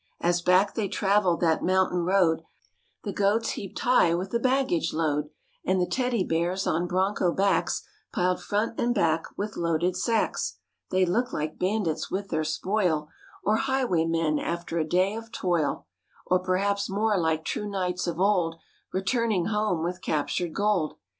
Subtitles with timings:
[0.19, 2.41] As back they traveled that mountain road,
[3.03, 5.29] The goats heaped high with the baggage load,
[5.63, 10.55] And the Teddy Bears on broncho backs, jMj Piled front and back with loaded sacks,
[10.55, 10.55] mlm
[10.97, 13.09] j| They looked like bandits with their spoil,
[13.43, 15.83] Or highwaymen after a day of toil,_ TTfBHlliS
[16.25, 18.61] Or perhaps more like true knights of old Haii
[18.93, 20.95] Returning home with captured gold.